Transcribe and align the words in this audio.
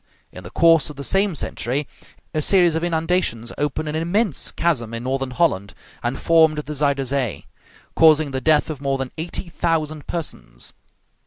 In 0.31 0.43
the 0.43 0.49
course 0.49 0.89
of 0.89 0.95
the 0.95 1.03
same 1.03 1.35
century, 1.35 1.87
a 2.33 2.41
series 2.41 2.73
of 2.73 2.83
inundations 2.83 3.53
opened 3.59 3.87
an 3.87 3.93
immense 3.95 4.49
chasm 4.49 4.95
in 4.95 5.03
northern 5.03 5.29
Holland, 5.29 5.75
and 6.01 6.17
formed 6.17 6.57
the 6.57 6.73
Zuyder 6.73 7.05
Zee, 7.05 7.45
causing 7.95 8.31
the 8.31 8.41
death 8.41 8.71
of 8.71 8.81
more 8.81 8.97
than 8.97 9.11
eighty 9.19 9.47
thousand 9.49 10.07
persons. 10.07 10.73